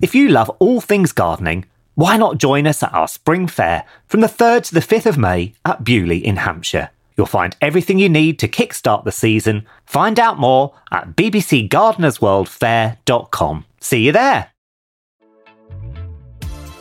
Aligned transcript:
If 0.00 0.14
you 0.14 0.28
love 0.28 0.50
all 0.58 0.82
things 0.82 1.12
gardening, 1.12 1.64
why 1.94 2.18
not 2.18 2.36
join 2.36 2.66
us 2.66 2.82
at 2.82 2.92
our 2.92 3.08
spring 3.08 3.46
fair 3.46 3.86
from 4.06 4.20
the 4.20 4.26
3rd 4.26 4.64
to 4.64 4.74
the 4.74 4.80
5th 4.80 5.06
of 5.06 5.16
May 5.16 5.54
at 5.64 5.84
Beaulieu 5.84 6.20
in 6.22 6.36
Hampshire? 6.36 6.90
You'll 7.16 7.26
find 7.26 7.56
everything 7.62 7.98
you 7.98 8.10
need 8.10 8.38
to 8.40 8.48
kickstart 8.48 9.04
the 9.04 9.12
season. 9.12 9.64
Find 9.86 10.20
out 10.20 10.38
more 10.38 10.74
at 10.92 11.16
bbcgardenersworldfair.com. 11.16 13.64
See 13.80 14.04
you 14.04 14.12
there. 14.12 14.50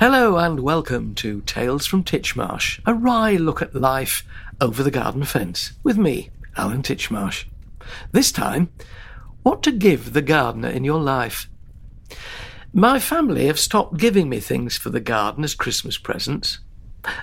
Hello 0.00 0.38
and 0.38 0.60
welcome 0.60 1.14
to 1.16 1.42
Tales 1.42 1.84
from 1.84 2.04
Titchmarsh, 2.04 2.80
a 2.86 2.94
wry 2.94 3.32
look 3.32 3.60
at 3.60 3.74
life 3.74 4.24
over 4.58 4.82
the 4.82 4.90
garden 4.90 5.24
fence 5.24 5.74
with 5.82 5.98
me, 5.98 6.30
Alan 6.56 6.82
Titchmarsh. 6.82 7.44
This 8.10 8.32
time, 8.32 8.72
what 9.42 9.62
to 9.64 9.70
give 9.70 10.14
the 10.14 10.22
gardener 10.22 10.70
in 10.70 10.84
your 10.84 11.00
life. 11.02 11.50
My 12.72 12.98
family 12.98 13.44
have 13.44 13.58
stopped 13.58 13.98
giving 13.98 14.30
me 14.30 14.40
things 14.40 14.78
for 14.78 14.88
the 14.88 15.00
garden 15.00 15.44
as 15.44 15.54
Christmas 15.54 15.98
presents. 15.98 16.60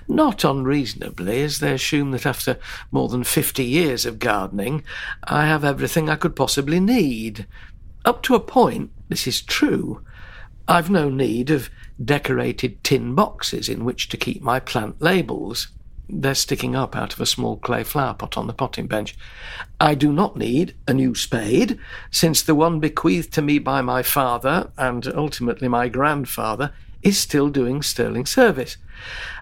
Not 0.08 0.44
unreasonably, 0.44 1.42
as 1.42 1.58
they 1.58 1.74
assume 1.74 2.12
that 2.12 2.28
after 2.28 2.60
more 2.92 3.10
than 3.10 3.24
fifty 3.24 3.66
years 3.66 4.06
of 4.06 4.20
gardening, 4.20 4.84
I 5.24 5.48
have 5.48 5.66
everything 5.66 6.12
I 6.12 6.16
could 6.16 6.36
possibly 6.36 6.80
need. 6.80 7.48
Up 8.06 8.22
to 8.22 8.36
a 8.36 8.40
point, 8.40 8.92
this 9.10 9.26
is 9.26 9.42
true. 9.42 10.04
I've 10.70 10.90
no 10.90 11.10
need 11.10 11.50
of 11.50 11.70
decorated 12.04 12.84
tin 12.84 13.16
boxes 13.16 13.70
in 13.70 13.86
which 13.86 14.10
to 14.10 14.18
keep 14.18 14.42
my 14.42 14.60
plant 14.60 15.02
labels. 15.02 15.70
They're 16.10 16.36
sticking 16.36 16.76
up 16.76 16.94
out 16.94 17.14
of 17.14 17.22
a 17.22 17.26
small 17.26 17.56
clay 17.56 17.84
flower 17.84 18.14
pot 18.14 18.38
on 18.38 18.48
the 18.48 18.54
potting 18.54 18.88
bench. 18.88 19.16
I 19.80 19.96
do 19.96 20.12
not 20.12 20.36
need 20.36 20.76
a 20.86 20.94
new 20.94 21.16
spade, 21.16 21.80
since 22.12 22.42
the 22.42 22.56
one 22.56 22.82
bequeathed 22.82 23.32
to 23.34 23.42
me 23.42 23.60
by 23.60 23.82
my 23.82 24.04
father 24.04 24.70
and 24.78 25.08
ultimately 25.08 25.70
my 25.70 25.88
grandfather 25.88 26.74
is 27.02 27.18
still 27.18 27.48
doing 27.48 27.82
sterling 27.82 28.26
service. 28.26 28.76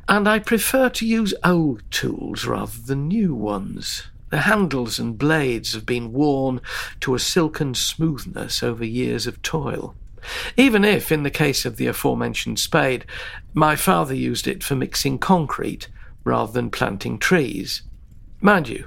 And 0.08 0.28
I 0.28 0.38
prefer 0.38 0.90
to 0.90 1.08
use 1.08 1.34
old 1.44 1.82
tools 1.90 2.46
rather 2.46 2.80
than 2.86 3.08
new 3.08 3.34
ones. 3.34 4.04
The 4.30 4.42
handles 4.42 5.00
and 5.00 5.18
blades 5.18 5.74
have 5.74 5.88
been 5.88 6.14
worn 6.14 6.62
to 7.00 7.16
a 7.16 7.20
silken 7.20 7.74
smoothness 7.74 8.62
over 8.62 8.86
years 8.86 9.26
of 9.26 9.42
toil. 9.42 9.96
Even 10.58 10.84
if, 10.84 11.12
in 11.12 11.24
the 11.24 11.30
case 11.30 11.66
of 11.66 11.78
the 11.78 11.88
aforementioned 11.88 12.60
spade, 12.60 13.06
my 13.54 13.76
father 13.76 14.14
used 14.14 14.48
it 14.48 14.64
for 14.64 14.76
mixing 14.76 15.20
concrete 15.20 15.88
rather 16.24 16.52
than 16.52 16.70
planting 16.70 17.18
trees. 17.18 17.82
Mind 18.42 18.68
you, 18.68 18.86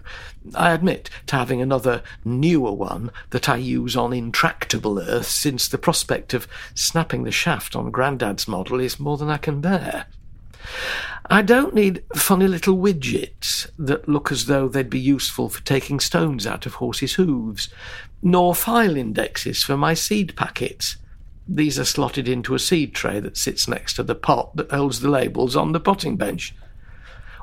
I 0.54 0.72
admit 0.72 1.10
to 1.26 1.36
having 1.36 1.60
another 1.60 2.02
newer 2.24 2.72
one 2.72 3.10
that 3.30 3.48
I 3.48 3.56
use 3.56 3.96
on 3.96 4.12
intractable 4.12 5.00
earth, 5.00 5.26
since 5.26 5.68
the 5.68 5.78
prospect 5.78 6.34
of 6.34 6.46
snapping 6.74 7.24
the 7.24 7.32
shaft 7.32 7.74
on 7.74 7.90
Grandad's 7.90 8.46
model 8.46 8.78
is 8.78 9.00
more 9.00 9.16
than 9.16 9.30
I 9.30 9.38
can 9.38 9.60
bear. 9.60 10.06
I 11.30 11.42
don't 11.42 11.74
need 11.74 12.04
funny 12.14 12.46
little 12.46 12.76
widgets 12.76 13.68
that 13.78 14.08
look 14.08 14.32
as 14.32 14.46
though 14.46 14.68
they'd 14.68 14.88
be 14.88 15.00
useful 15.00 15.48
for 15.48 15.62
taking 15.62 16.00
stones 16.00 16.46
out 16.46 16.66
of 16.66 16.74
horses' 16.74 17.14
hooves, 17.14 17.68
nor 18.22 18.54
file 18.54 18.96
indexes 18.96 19.62
for 19.62 19.76
my 19.76 19.94
seed 19.94 20.36
packets. 20.36 20.96
These 21.48 21.78
are 21.78 21.84
slotted 21.84 22.28
into 22.28 22.54
a 22.54 22.58
seed 22.58 22.94
tray 22.94 23.20
that 23.20 23.38
sits 23.38 23.66
next 23.66 23.94
to 23.94 24.02
the 24.02 24.14
pot 24.14 24.54
that 24.56 24.70
holds 24.70 25.00
the 25.00 25.08
labels 25.08 25.56
on 25.56 25.72
the 25.72 25.80
potting 25.80 26.16
bench. 26.16 26.54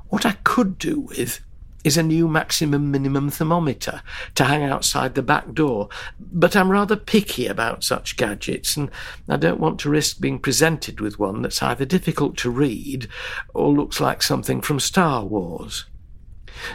What 0.10 0.26
I 0.26 0.34
could 0.44 0.78
do 0.78 1.00
with 1.00 1.42
is 1.84 1.98
a 1.98 2.04
new 2.04 2.28
maximum 2.28 2.92
minimum 2.92 3.30
thermometer 3.30 4.02
to 4.34 4.44
hang 4.44 4.64
outside 4.64 5.16
the 5.16 5.22
back 5.22 5.54
door, 5.54 5.90
but 6.20 6.56
I'm 6.56 6.72
rather 6.72 6.96
picky 6.96 7.48
about 7.48 7.84
such 7.84 8.18
gadgets, 8.18 8.76
and 8.76 8.90
I 9.28 9.38
don't 9.38 9.60
want 9.60 9.80
to 9.82 9.90
risk 9.90 10.20
being 10.20 10.40
presented 10.40 11.00
with 11.00 11.20
one 11.20 11.42
that's 11.42 11.62
either 11.62 11.86
difficult 11.86 12.38
to 12.38 12.50
read 12.50 13.08
or 13.54 13.72
looks 13.72 14.00
like 14.00 14.24
something 14.24 14.62
from 14.62 14.80
Star 14.80 15.24
Wars. 15.24 15.86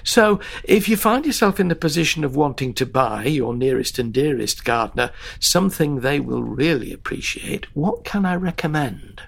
So, 0.05 0.41
if 0.65 0.89
you 0.89 0.97
find 0.97 1.27
yourself 1.27 1.61
in 1.61 1.69
the 1.69 1.75
position 1.75 2.25
of 2.25 2.37
wanting 2.37 2.75
to 2.75 2.87
buy 2.87 3.25
your 3.25 3.55
nearest 3.55 3.99
and 3.99 4.13
dearest 4.13 4.65
gardener 4.65 5.11
something 5.39 6.01
they 6.01 6.21
will 6.21 6.43
really 6.43 6.93
appreciate, 6.93 7.67
what 7.77 8.05
can 8.05 8.25
I 8.25 8.35
recommend? 8.37 9.23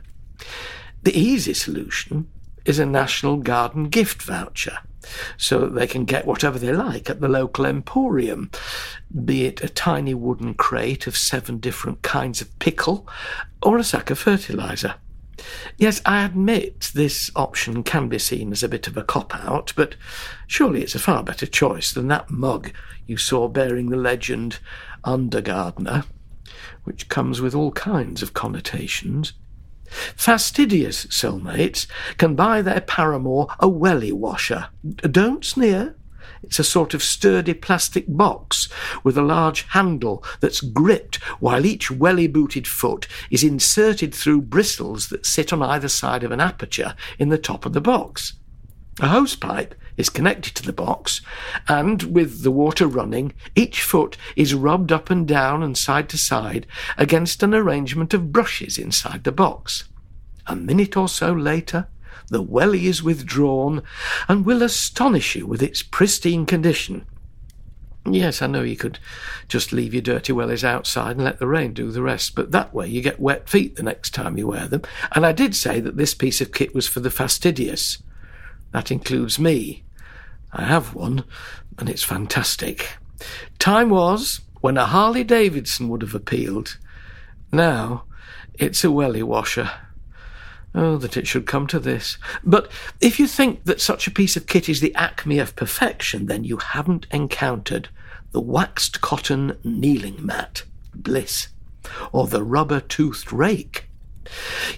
The 1.02 1.18
easy 1.18 1.54
solution 1.54 2.28
is 2.64 2.78
a 2.78 2.86
National 2.86 3.38
Garden 3.38 3.88
gift 3.88 4.22
voucher 4.22 4.78
so 5.36 5.60
that 5.60 5.74
they 5.74 5.86
can 5.86 6.04
get 6.04 6.26
whatever 6.26 6.58
they 6.58 6.72
like 6.72 7.10
at 7.10 7.20
the 7.20 7.28
local 7.28 7.66
emporium, 7.66 8.50
be 9.24 9.46
it 9.46 9.62
a 9.62 9.68
tiny 9.68 10.14
wooden 10.14 10.54
crate 10.54 11.06
of 11.06 11.16
seven 11.16 11.58
different 11.58 12.02
kinds 12.02 12.40
of 12.40 12.58
pickle 12.58 13.06
or 13.62 13.78
a 13.78 13.84
sack 13.84 14.10
of 14.10 14.18
fertilizer. 14.18 14.94
Yes, 15.76 16.00
I 16.04 16.24
admit 16.24 16.92
this 16.94 17.30
option 17.34 17.82
can 17.82 18.08
be 18.08 18.18
seen 18.18 18.52
as 18.52 18.62
a 18.62 18.68
bit 18.68 18.86
of 18.86 18.96
a 18.96 19.02
cop 19.02 19.34
out, 19.34 19.72
but 19.76 19.96
surely 20.46 20.82
it's 20.82 20.94
a 20.94 21.00
far 21.00 21.22
better 21.22 21.46
choice 21.46 21.92
than 21.92 22.08
that 22.08 22.30
mug 22.30 22.72
you 23.06 23.16
saw 23.16 23.48
bearing 23.48 23.90
the 23.90 23.96
legend 23.96 24.58
Undergardener, 25.04 26.04
which 26.84 27.08
comes 27.08 27.40
with 27.40 27.54
all 27.54 27.72
kinds 27.72 28.22
of 28.22 28.34
connotations. 28.34 29.32
Fastidious 30.16 31.06
cellmates 31.06 31.86
can 32.16 32.34
buy 32.34 32.62
their 32.62 32.80
paramour 32.80 33.46
a 33.60 33.68
welly 33.68 34.12
washer. 34.12 34.68
Don't 34.96 35.44
sneer. 35.44 35.96
It's 36.42 36.58
a 36.58 36.64
sort 36.64 36.94
of 36.94 37.02
sturdy 37.02 37.54
plastic 37.54 38.04
box 38.08 38.68
with 39.04 39.16
a 39.16 39.22
large 39.22 39.62
handle 39.70 40.24
that's 40.40 40.60
gripped 40.60 41.16
while 41.40 41.66
each 41.66 41.90
welly 41.90 42.26
booted 42.26 42.66
foot 42.66 43.06
is 43.30 43.44
inserted 43.44 44.14
through 44.14 44.42
bristles 44.42 45.08
that 45.08 45.26
sit 45.26 45.52
on 45.52 45.62
either 45.62 45.88
side 45.88 46.24
of 46.24 46.32
an 46.32 46.40
aperture 46.40 46.94
in 47.18 47.28
the 47.28 47.38
top 47.38 47.66
of 47.66 47.72
the 47.72 47.80
box. 47.80 48.34
A 49.00 49.08
hose 49.08 49.36
pipe 49.36 49.74
is 49.96 50.10
connected 50.10 50.54
to 50.54 50.62
the 50.62 50.72
box, 50.72 51.20
and 51.68 52.02
with 52.02 52.42
the 52.42 52.50
water 52.50 52.86
running, 52.86 53.32
each 53.54 53.82
foot 53.82 54.16
is 54.36 54.54
rubbed 54.54 54.92
up 54.92 55.10
and 55.10 55.26
down 55.26 55.62
and 55.62 55.76
side 55.76 56.08
to 56.10 56.18
side 56.18 56.66
against 56.96 57.42
an 57.42 57.54
arrangement 57.54 58.14
of 58.14 58.32
brushes 58.32 58.78
inside 58.78 59.24
the 59.24 59.32
box. 59.32 59.84
A 60.46 60.56
minute 60.56 60.96
or 60.96 61.08
so 61.08 61.32
later, 61.32 61.88
the 62.28 62.42
welly 62.42 62.86
is 62.86 63.02
withdrawn 63.02 63.82
and 64.28 64.44
will 64.44 64.62
astonish 64.62 65.36
you 65.36 65.46
with 65.46 65.62
its 65.62 65.82
pristine 65.82 66.46
condition. 66.46 67.06
Yes, 68.04 68.42
I 68.42 68.48
know 68.48 68.62
you 68.62 68.76
could 68.76 68.98
just 69.46 69.72
leave 69.72 69.94
your 69.94 70.02
dirty 70.02 70.32
wellies 70.32 70.64
outside 70.64 71.16
and 71.16 71.24
let 71.24 71.38
the 71.38 71.46
rain 71.46 71.72
do 71.72 71.90
the 71.92 72.02
rest, 72.02 72.34
but 72.34 72.50
that 72.50 72.74
way 72.74 72.88
you 72.88 73.00
get 73.00 73.20
wet 73.20 73.48
feet 73.48 73.76
the 73.76 73.82
next 73.84 74.10
time 74.12 74.36
you 74.36 74.48
wear 74.48 74.66
them. 74.66 74.82
And 75.12 75.24
I 75.24 75.30
did 75.32 75.54
say 75.54 75.78
that 75.80 75.96
this 75.96 76.14
piece 76.14 76.40
of 76.40 76.52
kit 76.52 76.74
was 76.74 76.88
for 76.88 76.98
the 76.98 77.10
fastidious. 77.10 78.02
That 78.72 78.90
includes 78.90 79.38
me. 79.38 79.84
I 80.52 80.64
have 80.64 80.94
one, 80.94 81.24
and 81.78 81.88
it's 81.88 82.02
fantastic. 82.02 82.96
Time 83.60 83.90
was 83.90 84.40
when 84.60 84.76
a 84.76 84.86
Harley 84.86 85.22
Davidson 85.22 85.88
would 85.88 86.02
have 86.02 86.14
appealed. 86.14 86.78
Now 87.52 88.04
it's 88.54 88.82
a 88.82 88.90
welly 88.90 89.22
washer. 89.22 89.70
Oh, 90.74 90.96
that 90.96 91.16
it 91.16 91.26
should 91.26 91.46
come 91.46 91.66
to 91.66 91.78
this. 91.78 92.16
But 92.42 92.70
if 93.00 93.20
you 93.20 93.26
think 93.26 93.64
that 93.64 93.80
such 93.80 94.06
a 94.06 94.12
piece 94.12 94.36
of 94.36 94.46
kit 94.46 94.68
is 94.68 94.80
the 94.80 94.94
acme 94.94 95.38
of 95.38 95.54
perfection, 95.54 96.26
then 96.26 96.44
you 96.44 96.56
haven't 96.56 97.06
encountered 97.10 97.88
the 98.32 98.40
waxed 98.40 99.02
cotton 99.02 99.58
kneeling 99.62 100.24
mat, 100.24 100.62
bliss, 100.94 101.48
or 102.10 102.26
the 102.26 102.42
rubber 102.42 102.80
toothed 102.80 103.32
rake. 103.32 103.88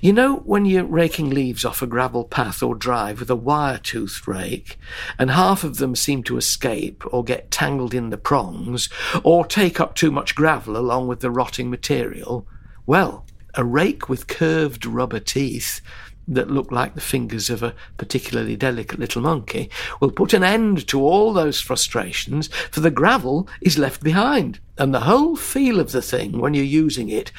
You 0.00 0.12
know, 0.12 0.36
when 0.38 0.64
you're 0.64 0.84
raking 0.84 1.30
leaves 1.30 1.64
off 1.64 1.82
a 1.82 1.86
gravel 1.86 2.24
path 2.24 2.62
or 2.62 2.74
drive 2.74 3.20
with 3.20 3.30
a 3.30 3.36
wire 3.36 3.78
toothed 3.78 4.26
rake, 4.26 4.78
and 5.18 5.30
half 5.30 5.62
of 5.62 5.76
them 5.76 5.94
seem 5.94 6.22
to 6.24 6.36
escape 6.36 7.04
or 7.12 7.22
get 7.22 7.50
tangled 7.50 7.94
in 7.94 8.10
the 8.10 8.16
prongs, 8.16 8.88
or 9.22 9.44
take 9.44 9.78
up 9.78 9.94
too 9.94 10.10
much 10.10 10.34
gravel 10.34 10.76
along 10.76 11.06
with 11.06 11.20
the 11.20 11.30
rotting 11.30 11.70
material? 11.70 12.48
Well, 12.86 13.26
a 13.56 13.64
rake 13.64 14.08
with 14.08 14.26
curved 14.26 14.86
rubber 14.86 15.20
teeth 15.20 15.80
that 16.26 16.50
look 16.50 16.72
like 16.72 16.94
the 16.94 17.00
fingers 17.00 17.50
of 17.50 17.62
a 17.62 17.74
particularly 17.98 18.56
delicate 18.56 18.98
little 18.98 19.20
monkey 19.20 19.68
will 20.00 20.10
put 20.10 20.32
an 20.32 20.42
end 20.42 20.86
to 20.88 21.00
all 21.00 21.32
those 21.32 21.60
frustrations, 21.60 22.48
for 22.70 22.80
the 22.80 22.90
gravel 22.90 23.48
is 23.60 23.78
left 23.78 24.02
behind, 24.02 24.58
and 24.78 24.94
the 24.94 25.00
whole 25.00 25.36
feel 25.36 25.80
of 25.80 25.92
the 25.92 26.02
thing 26.02 26.38
when 26.38 26.54
you're 26.54 26.64
using 26.64 27.08
it 27.08 27.30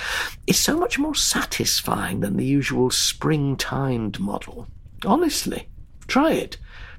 is 0.46 0.60
so 0.60 0.78
much 0.78 1.00
more 1.00 1.16
satisfying 1.16 2.20
than 2.20 2.38
the 2.38 2.46
usual 2.46 2.92
spring-tined 2.92 4.20
model. 4.20 4.68
Honestly, 5.04 5.68
try 6.08 6.32
it. 6.32 6.58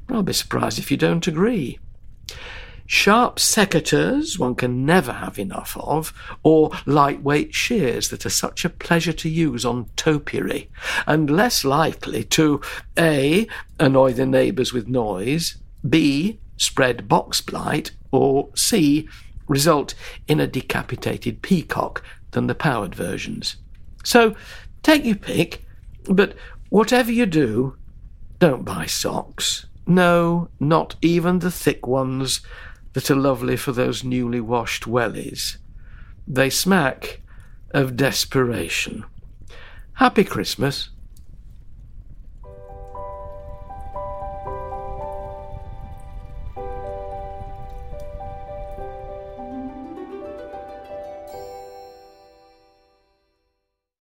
I'll 0.08 0.22
be 0.22 0.32
surprised 0.32 0.78
if 0.78 0.90
you 0.90 0.96
don't 0.96 1.26
agree. 1.26 1.78
Sharp 2.86 3.38
secateurs 3.38 4.38
one 4.38 4.54
can 4.54 4.86
never 4.86 5.12
have 5.12 5.38
enough 5.38 5.76
of, 5.76 6.12
or 6.44 6.70
lightweight 6.86 7.54
shears 7.54 8.10
that 8.10 8.24
are 8.24 8.30
such 8.30 8.64
a 8.64 8.70
pleasure 8.70 9.12
to 9.14 9.28
use 9.28 9.64
on 9.64 9.90
topiary, 9.96 10.70
and 11.06 11.28
less 11.28 11.64
likely 11.64 12.22
to 12.24 12.60
A. 12.96 13.48
annoy 13.80 14.12
the 14.12 14.26
neighbours 14.26 14.72
with 14.72 14.86
noise, 14.86 15.56
B. 15.88 16.38
spread 16.56 17.08
box 17.08 17.40
blight, 17.40 17.90
or 18.12 18.50
C. 18.54 19.08
result 19.48 19.94
in 20.28 20.38
a 20.38 20.46
decapitated 20.46 21.42
peacock 21.42 22.02
than 22.30 22.46
the 22.46 22.54
powered 22.54 22.94
versions. 22.94 23.56
So 24.04 24.36
take 24.82 25.04
your 25.04 25.16
pick, 25.16 25.64
but 26.04 26.34
whatever 26.68 27.10
you 27.10 27.26
do, 27.26 27.76
don't 28.38 28.64
buy 28.64 28.86
socks. 28.86 29.66
No, 29.88 30.48
not 30.60 30.96
even 31.00 31.38
the 31.38 31.50
thick 31.50 31.86
ones 31.86 32.40
that 32.96 33.10
are 33.10 33.14
lovely 33.14 33.58
for 33.58 33.72
those 33.72 34.02
newly 34.02 34.40
washed 34.40 34.84
wellies. 34.84 35.58
They 36.26 36.48
smack 36.48 37.20
of 37.72 37.94
desperation. 37.94 39.04
Happy 39.92 40.24
Christmas. 40.24 40.88